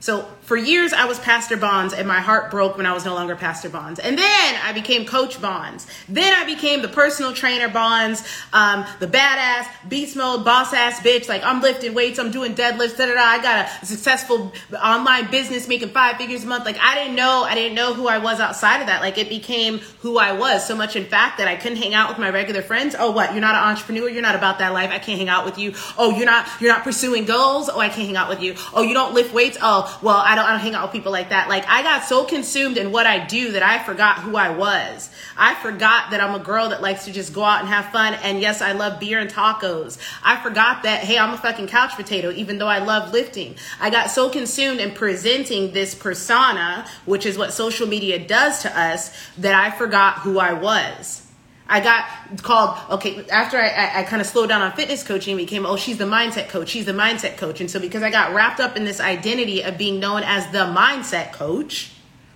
[0.00, 3.14] So for years, I was Pastor Bons, and my heart broke when I was no
[3.14, 3.98] longer Pastor Bons.
[3.98, 5.86] And then I became Coach Bons.
[6.08, 11.28] Then I became the personal trainer Bons, um, the badass, beast mode, boss ass bitch.
[11.28, 13.20] Like I'm lifting weights, I'm doing deadlifts, da da da.
[13.20, 16.64] I got a successful online business, making five figures a month.
[16.64, 19.02] Like I didn't know, I didn't know who I was outside of that.
[19.02, 22.08] Like it became who I was so much, in fact, that I couldn't hang out
[22.08, 22.96] with my regular friends.
[22.98, 23.32] Oh, what?
[23.32, 24.08] You're not an entrepreneur.
[24.08, 24.90] You're not about that life.
[24.90, 25.74] I can't hang out with you.
[25.98, 27.68] Oh, you're not, you're not pursuing goals.
[27.68, 28.54] Oh, I can't hang out with you.
[28.72, 29.58] Oh, you don't lift weights.
[29.60, 31.48] Oh, well, I don't, I don't hang out with people like that.
[31.48, 35.10] Like I got so consumed in what I do that I forgot who I was.
[35.36, 38.14] I forgot that I'm a girl that likes to just go out and have fun.
[38.14, 39.98] And yes, I love beer and tacos.
[40.22, 43.56] I forgot that, hey, I'm a fucking couch potato, even though I love lifting.
[43.80, 48.78] I got so consumed in presenting this persona, which is what social media does to
[48.78, 51.29] us, that I forgot who I was.
[51.70, 55.36] I got called, okay, after I, I, I kind of slowed down on fitness coaching,
[55.36, 56.68] became, oh, she's the mindset coach.
[56.68, 57.60] She's the mindset coach.
[57.60, 60.64] And so because I got wrapped up in this identity of being known as the
[60.74, 61.92] mindset coach,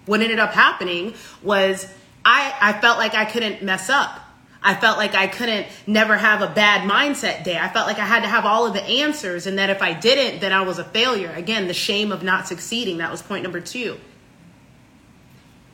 [0.07, 1.89] What ended up happening was
[2.25, 4.21] I, I felt like I couldn't mess up.
[4.63, 7.59] I felt like I couldn't never have a bad mindset day.
[7.59, 9.93] I felt like I had to have all of the answers and that if I
[9.93, 11.31] didn't, then I was a failure.
[11.31, 12.99] Again, the shame of not succeeding.
[12.99, 13.99] That was point number two.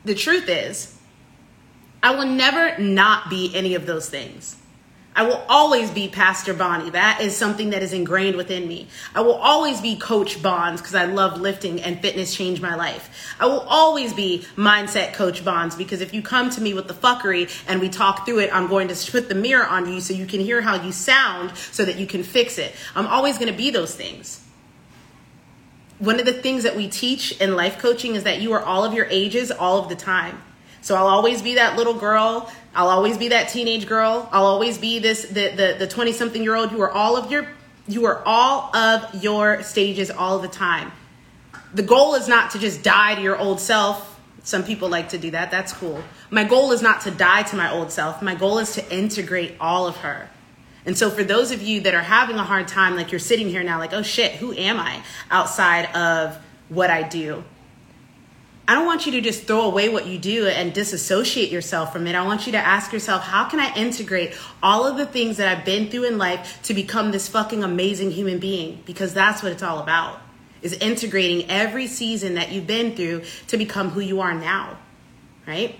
[0.03, 0.97] The truth is,
[2.03, 4.57] I will never not be any of those things.
[5.13, 6.91] I will always be Pastor Bonnie.
[6.91, 8.87] That is something that is ingrained within me.
[9.13, 13.35] I will always be Coach Bons because I love lifting and fitness changed my life.
[13.37, 16.93] I will always be Mindset Coach Bons because if you come to me with the
[16.93, 20.13] fuckery and we talk through it, I'm going to put the mirror on you so
[20.13, 22.73] you can hear how you sound so that you can fix it.
[22.95, 24.45] I'm always going to be those things.
[25.99, 28.85] One of the things that we teach in life coaching is that you are all
[28.85, 30.41] of your ages all of the time.
[30.81, 32.51] So I'll always be that little girl.
[32.73, 34.27] I'll always be that teenage girl.
[34.31, 36.71] I'll always be this the the the 20 something year old.
[36.71, 37.47] You are all of your
[37.87, 40.91] you are all of your stages all the time.
[41.73, 44.19] The goal is not to just die to your old self.
[44.43, 45.51] Some people like to do that.
[45.51, 46.01] That's cool.
[46.29, 48.21] My goal is not to die to my old self.
[48.21, 50.29] My goal is to integrate all of her.
[50.85, 53.49] And so, for those of you that are having a hard time, like you're sitting
[53.49, 56.39] here now, like, oh shit, who am I outside of
[56.69, 57.43] what I do?
[58.67, 62.07] I don't want you to just throw away what you do and disassociate yourself from
[62.07, 62.15] it.
[62.15, 65.47] I want you to ask yourself, how can I integrate all of the things that
[65.47, 68.81] I've been through in life to become this fucking amazing human being?
[68.85, 70.21] Because that's what it's all about.
[70.61, 74.77] Is integrating every season that you've been through to become who you are now.
[75.47, 75.79] Right?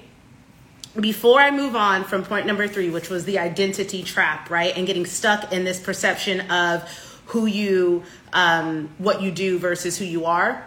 [0.99, 4.75] Before I move on from point number 3, which was the identity trap, right?
[4.75, 6.83] And getting stuck in this perception of
[7.27, 10.65] who you um, what you do versus who you are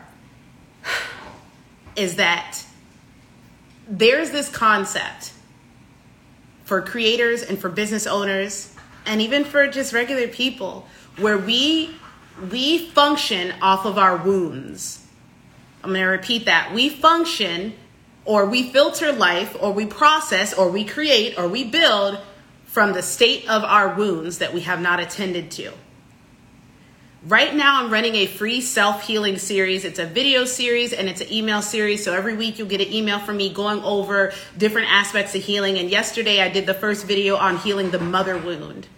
[1.97, 2.65] is that
[3.89, 5.33] there's this concept
[6.65, 8.75] for creators and for business owners
[9.07, 10.87] and even for just regular people
[11.19, 11.95] where we
[12.51, 15.07] we function off of our wounds.
[15.85, 16.73] I'm going to repeat that.
[16.75, 17.75] We function
[18.25, 22.19] or we filter life or we process or we create or we build
[22.65, 25.73] from the state of our wounds that we have not attended to.
[27.27, 29.87] Right now, I'm running a free self healing series.
[29.87, 32.05] It's a video series and it's an email series.
[32.05, 35.79] So every week, you'll get an email from me going over different aspects of healing.
[35.79, 38.89] And yesterday, I did the first video on healing the mother wound.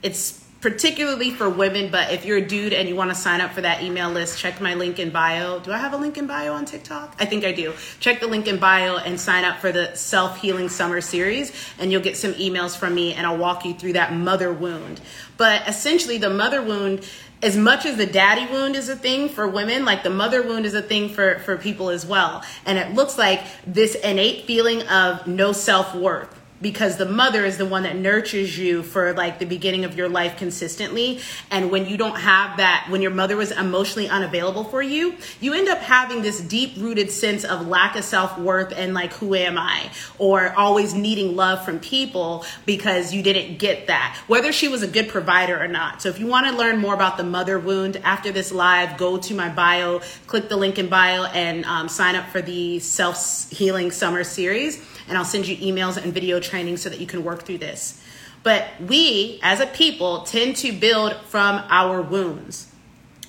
[0.00, 3.52] It's particularly for women, but if you're a dude and you want to sign up
[3.52, 5.60] for that email list, check my link in bio.
[5.60, 7.14] Do I have a link in bio on TikTok?
[7.20, 7.74] I think I do.
[8.00, 11.92] Check the link in bio and sign up for the self healing summer series, and
[11.92, 15.00] you'll get some emails from me, and I'll walk you through that mother wound.
[15.36, 17.08] But essentially, the mother wound
[17.42, 20.66] as much as the daddy wound is a thing for women, like the mother wound
[20.66, 22.42] is a thing for, for people as well.
[22.64, 27.58] And it looks like this innate feeling of no self worth because the mother is
[27.58, 31.20] the one that nurtures you for like the beginning of your life consistently.
[31.50, 35.52] And when you don't have that when your mother was emotionally unavailable for you you
[35.52, 39.58] end up having this deep rooted sense of lack of self-worth and like who am
[39.58, 39.90] i?
[40.18, 44.16] Or always needing love from people because you didn't get that.
[44.26, 46.02] Whether she was a good provider or not.
[46.02, 49.18] So if you want to learn more about the mother wound after this live go
[49.18, 53.90] to my bio click the link in bio and um, sign up for the self-healing
[53.90, 57.44] summer series and I'll send you emails and video training so that you can work
[57.44, 58.02] through this.
[58.42, 62.72] But we, as a people, tend to build from our wounds.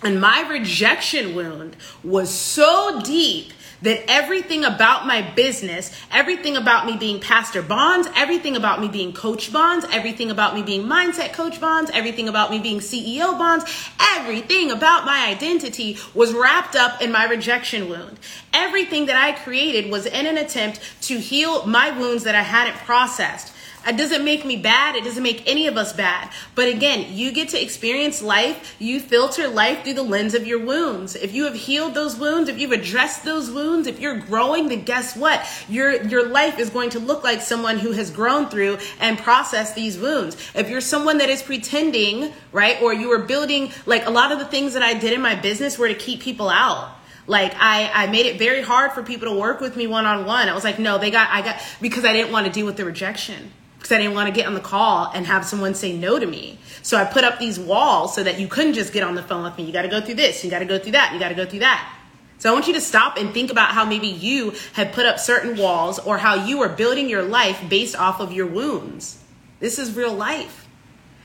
[0.04, 6.98] And my rejection wound was so deep that everything about my business, everything about me
[6.98, 11.60] being Pastor Bons, everything about me being Coach Bons, everything about me being Mindset Coach
[11.62, 13.64] Bons, everything about me being CEO Bons,
[14.00, 18.20] everything about my identity was wrapped up in my rejection wound.
[18.54, 22.78] Everything that I created was in an attempt to heal my wounds that I hadn't
[22.78, 23.54] processed.
[23.88, 24.96] It doesn't make me bad.
[24.96, 26.30] It doesn't make any of us bad.
[26.56, 28.76] But again, you get to experience life.
[28.80, 31.16] You filter life through the lens of your wounds.
[31.16, 34.84] If you have healed those wounds, if you've addressed those wounds, if you're growing, then
[34.84, 35.48] guess what?
[35.70, 39.74] Your, your life is going to look like someone who has grown through and processed
[39.74, 40.36] these wounds.
[40.54, 42.82] If you're someone that is pretending, right?
[42.82, 45.36] Or you are building, like a lot of the things that I did in my
[45.36, 46.92] business were to keep people out.
[47.26, 50.26] Like I, I made it very hard for people to work with me one on
[50.26, 50.50] one.
[50.50, 52.76] I was like, no, they got, I got, because I didn't want to deal with
[52.76, 53.54] the rejection
[53.88, 56.26] because I didn't want to get on the call and have someone say no to
[56.26, 56.60] me.
[56.82, 59.44] So I put up these walls so that you couldn't just get on the phone
[59.44, 59.64] with me.
[59.64, 61.36] You got to go through this, you got to go through that, you got to
[61.36, 61.94] go through that.
[62.38, 65.20] So I want you to stop and think about how maybe you have put up
[65.20, 69.24] certain walls or how you are building your life based off of your wounds.
[69.60, 70.68] This is real life.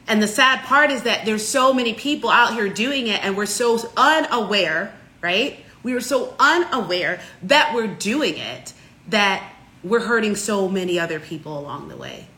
[0.06, 3.36] And the sad part is that there's so many people out here doing it and
[3.36, 5.58] we're so unaware, right?
[5.82, 8.72] We are so unaware that we're doing it
[9.08, 9.52] that
[9.82, 12.28] we're hurting so many other people along the way.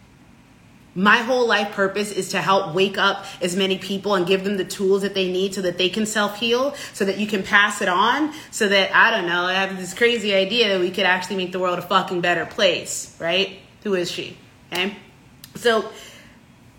[0.95, 4.57] My whole life purpose is to help wake up as many people and give them
[4.57, 7.43] the tools that they need so that they can self heal, so that you can
[7.43, 10.91] pass it on, so that, I don't know, I have this crazy idea that we
[10.91, 13.59] could actually make the world a fucking better place, right?
[13.83, 14.37] Who is she?
[14.73, 14.97] Okay?
[15.57, 15.91] So,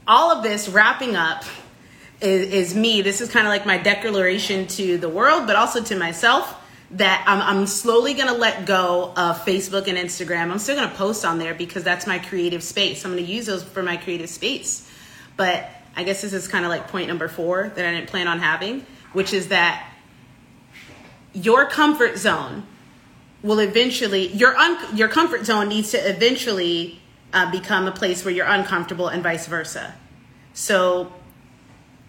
[0.07, 1.43] all of this wrapping up
[2.21, 3.01] is, is me.
[3.01, 6.55] This is kind of like my declaration to the world, but also to myself
[6.95, 10.49] that I'm, I'm slowly going to let go of Facebook and Instagram.
[10.51, 13.03] I'm still going to post on there because that's my creative space.
[13.03, 14.89] I'm going to use those for my creative space.
[15.35, 18.27] But I guess this is kind of like point number four that I didn't plan
[18.27, 19.89] on having, which is that
[21.33, 22.63] your comfort zone
[23.43, 26.99] will eventually your un, your comfort zone needs to eventually
[27.33, 29.93] uh, become a place where you're uncomfortable and vice versa.
[30.53, 31.11] So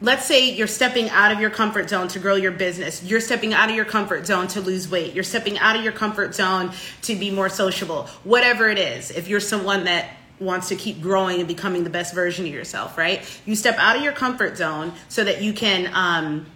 [0.01, 3.03] let's say you're stepping out of your comfort zone to grow your business.
[3.03, 5.14] You're stepping out of your comfort zone to lose weight.
[5.14, 6.72] You're stepping out of your comfort zone
[7.03, 8.05] to be more sociable.
[8.24, 12.14] Whatever it is, if you're someone that wants to keep growing and becoming the best
[12.14, 13.24] version of yourself, right?
[13.47, 16.47] You step out of your comfort zone so that you can um,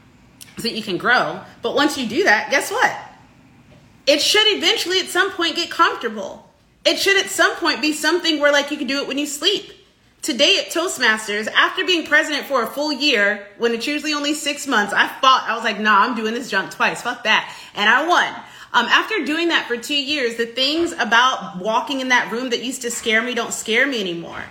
[0.56, 1.40] so that you can grow.
[1.62, 2.94] But once you do that, guess what?
[4.06, 6.46] It should eventually at some point get comfortable.
[6.84, 9.26] It should at some point be something where like you can do it when you
[9.26, 9.72] sleep
[10.22, 14.66] Today at Toastmasters, after being president for a full year, when it's usually only six
[14.66, 15.44] months, I fought.
[15.48, 17.00] I was like, nah, I'm doing this junk twice.
[17.00, 17.56] Fuck that.
[17.74, 18.28] And I won.
[18.74, 22.62] Um, after doing that for two years, the things about walking in that room that
[22.62, 24.44] used to scare me don't scare me anymore.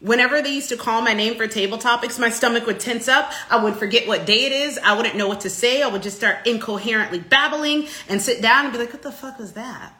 [0.00, 3.32] Whenever they used to call my name for table topics, my stomach would tense up.
[3.48, 4.78] I would forget what day it is.
[4.78, 5.80] I wouldn't know what to say.
[5.82, 9.38] I would just start incoherently babbling and sit down and be like, what the fuck
[9.38, 9.94] was that?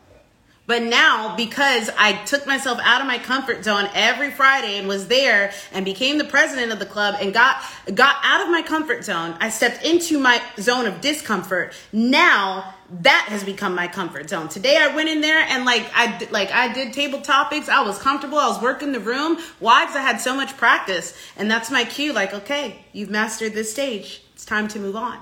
[0.66, 5.08] But now, because I took myself out of my comfort zone every Friday and was
[5.08, 7.62] there and became the president of the club and got
[7.94, 11.74] got out of my comfort zone, I stepped into my zone of discomfort.
[11.92, 14.48] Now that has become my comfort zone.
[14.48, 17.68] Today I went in there and like I like I did table topics.
[17.68, 18.38] I was comfortable.
[18.38, 19.38] I was working the room.
[19.58, 19.84] Why?
[19.84, 22.12] Because I had so much practice, and that's my cue.
[22.12, 24.22] Like, okay, you've mastered this stage.
[24.32, 25.18] It's time to move on.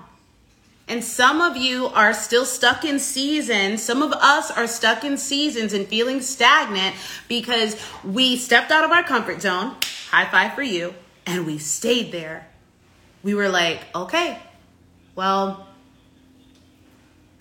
[0.88, 3.82] And some of you are still stuck in seasons.
[3.82, 6.96] Some of us are stuck in seasons and feeling stagnant
[7.28, 9.76] because we stepped out of our comfort zone.
[10.10, 10.94] High five for you.
[11.24, 12.48] And we stayed there.
[13.22, 14.38] We were like, okay,
[15.14, 15.68] well,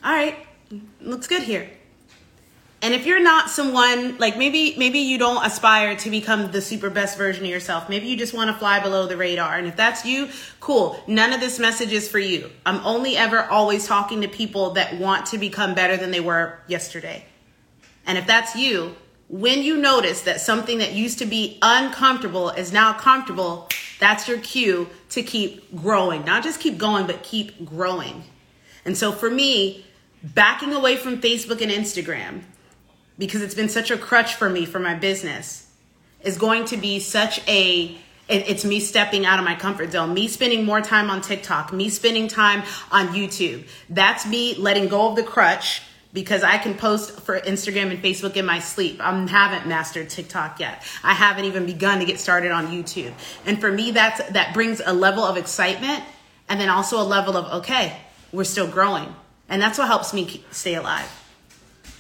[0.03, 0.35] all right,
[1.01, 1.69] looks good here.
[2.83, 6.89] And if you're not someone like maybe maybe you don't aspire to become the super
[6.89, 7.89] best version of yourself.
[7.89, 9.55] Maybe you just want to fly below the radar.
[9.57, 10.29] And if that's you,
[10.59, 11.01] cool.
[11.05, 12.49] None of this message is for you.
[12.65, 16.57] I'm only ever always talking to people that want to become better than they were
[16.67, 17.25] yesterday.
[18.07, 18.95] And if that's you,
[19.27, 23.69] when you notice that something that used to be uncomfortable is now comfortable,
[23.99, 26.25] that's your cue to keep growing.
[26.25, 28.23] Not just keep going, but keep growing.
[28.85, 29.85] And so for me,
[30.23, 32.41] backing away from Facebook and Instagram
[33.21, 35.67] because it's been such a crutch for me for my business
[36.23, 37.95] is going to be such a
[38.27, 41.89] it's me stepping out of my comfort zone, me spending more time on TikTok, me
[41.89, 43.67] spending time on YouTube.
[43.89, 48.37] That's me letting go of the crutch because I can post for Instagram and Facebook
[48.37, 48.99] in my sleep.
[48.99, 50.81] I haven't mastered TikTok yet.
[51.03, 53.13] I haven't even begun to get started on YouTube.
[53.45, 56.03] And for me, that's that brings a level of excitement
[56.49, 57.97] and then also a level of okay,
[58.31, 59.13] we're still growing,
[59.47, 61.20] and that's what helps me stay alive.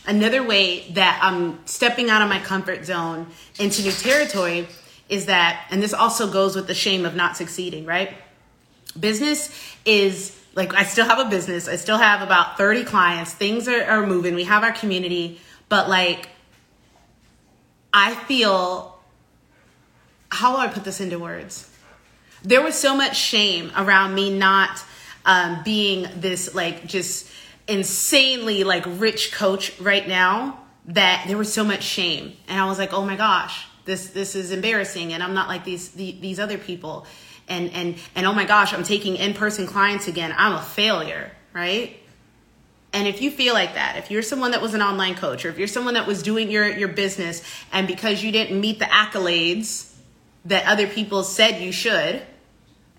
[0.05, 3.27] Another way that I'm stepping out of my comfort zone
[3.59, 4.67] into new territory
[5.09, 8.13] is that, and this also goes with the shame of not succeeding, right?
[8.99, 11.67] Business is like, I still have a business.
[11.67, 13.33] I still have about 30 clients.
[13.33, 14.35] Things are, are moving.
[14.35, 15.39] We have our community,
[15.69, 16.29] but like,
[17.93, 18.99] I feel,
[20.29, 21.69] how will I put this into words?
[22.43, 24.83] There was so much shame around me not
[25.25, 27.29] um, being this, like, just
[27.67, 32.33] insanely like rich coach right now that there was so much shame.
[32.47, 35.63] And i was like oh my gosh this this is embarrassing and i'm not like
[35.63, 37.05] these the, these other people.
[37.47, 40.33] And and and oh my gosh i'm taking in-person clients again.
[40.37, 41.97] I'm a failure right?
[42.93, 45.49] And if you feel like that if you're someone that was an online coach or
[45.49, 47.41] if you're someone that was doing your your business
[47.71, 49.93] and because you didn't meet the accolades
[50.45, 52.21] that other people said you should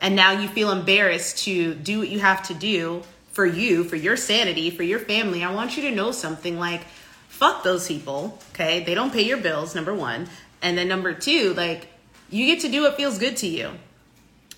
[0.01, 3.03] and now you feel embarrassed to do what you have to do
[3.33, 6.85] for you, for your sanity, for your family, I want you to know something like,
[7.29, 8.85] fuck those people, okay?
[8.85, 10.29] They don't pay your bills, number one.
[10.61, 11.89] And then number two, like,
[12.31, 13.71] you get to do what feels good to you.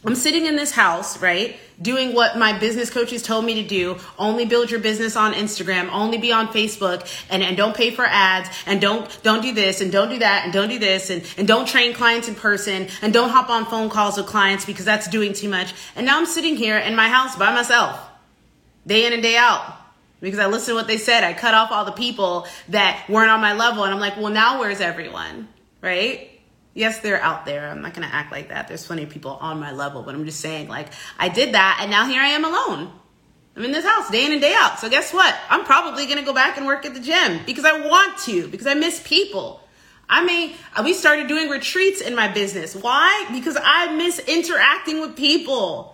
[0.06, 1.56] I'm sitting in this house, right?
[1.80, 3.96] Doing what my business coaches told me to do.
[4.18, 8.04] Only build your business on Instagram, only be on Facebook and, and don't pay for
[8.04, 11.24] ads and don't don't do this and don't do that and don't do this and,
[11.38, 14.84] and don't train clients in person and don't hop on phone calls with clients because
[14.84, 15.72] that's doing too much.
[15.96, 17.98] And now I'm sitting here in my house by myself
[18.86, 19.76] day in and day out
[20.20, 21.24] because I listened to what they said.
[21.24, 23.84] I cut off all the people that weren't on my level.
[23.84, 25.48] And I'm like, well, now where's everyone?
[25.80, 26.30] Right?
[26.72, 27.68] Yes, they're out there.
[27.68, 28.66] I'm not going to act like that.
[28.66, 31.78] There's plenty of people on my level, but I'm just saying, like, I did that
[31.82, 32.90] and now here I am alone.
[33.56, 34.80] I'm in this house day in and day out.
[34.80, 35.32] So guess what?
[35.48, 38.48] I'm probably going to go back and work at the gym because I want to,
[38.48, 39.60] because I miss people.
[40.08, 42.74] I mean, uh, we started doing retreats in my business.
[42.74, 43.26] Why?
[43.32, 45.93] Because I miss interacting with people.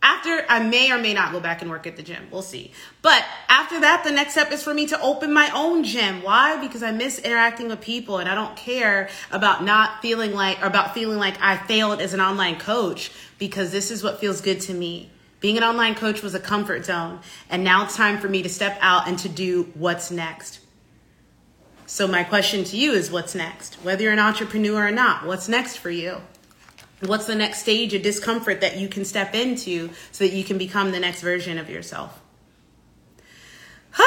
[0.00, 2.28] After I may or may not go back and work at the gym.
[2.30, 2.72] We'll see.
[3.02, 6.22] But after that, the next step is for me to open my own gym.
[6.22, 6.60] Why?
[6.60, 10.66] Because I miss interacting with people and I don't care about not feeling like or
[10.66, 14.60] about feeling like I failed as an online coach because this is what feels good
[14.62, 15.10] to me.
[15.40, 18.48] Being an online coach was a comfort zone, and now it's time for me to
[18.48, 20.58] step out and to do what's next.
[21.86, 23.76] So, my question to you is what's next?
[23.76, 26.20] Whether you're an entrepreneur or not, what's next for you?
[27.00, 30.58] What's the next stage of discomfort that you can step into so that you can
[30.58, 32.20] become the next version of yourself?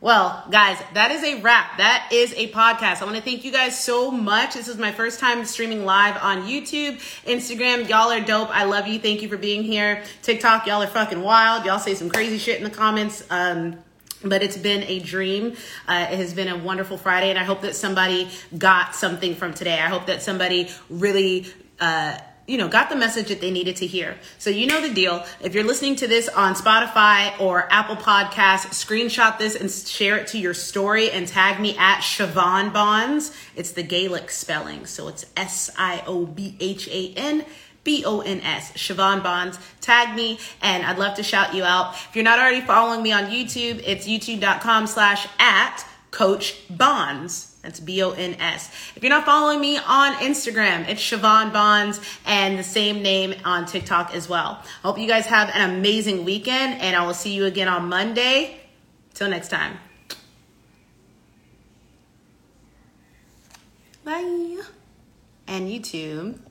[0.00, 1.78] well, guys, that is a wrap.
[1.78, 3.00] That is a podcast.
[3.00, 4.52] I want to thank you guys so much.
[4.54, 7.88] This is my first time streaming live on YouTube, Instagram.
[7.88, 8.50] Y'all are dope.
[8.50, 8.98] I love you.
[8.98, 10.04] Thank you for being here.
[10.20, 11.64] TikTok, y'all are fucking wild.
[11.64, 13.24] Y'all say some crazy shit in the comments.
[13.30, 13.78] Um,
[14.22, 15.56] but it's been a dream.
[15.88, 19.52] Uh, it has been a wonderful Friday, and I hope that somebody got something from
[19.54, 19.80] today.
[19.80, 21.46] I hope that somebody really
[21.80, 24.18] uh, you know, got the message that they needed to hear.
[24.38, 25.24] So you know the deal.
[25.40, 30.26] If you're listening to this on Spotify or Apple Podcasts, screenshot this and share it
[30.28, 33.32] to your story and tag me at Siobhan Bons.
[33.54, 34.86] It's the Gaelic spelling.
[34.86, 35.74] So it's S-I-O-B-H-A-N
[37.84, 39.58] B-O-N-S, Siobhan Bons.
[39.80, 41.94] Tag me and I'd love to shout you out.
[41.94, 47.51] If you're not already following me on YouTube, it's youtube.com slash at Coach Bons.
[47.62, 48.70] That's B O N S.
[48.96, 53.66] If you're not following me on Instagram, it's Siobhan Bons and the same name on
[53.66, 54.62] TikTok as well.
[54.82, 58.58] Hope you guys have an amazing weekend and I will see you again on Monday.
[59.14, 59.78] Till next time.
[64.04, 64.62] Bye.
[65.46, 66.42] And YouTube.